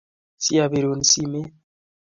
[0.43, 1.53] Siyabirun simet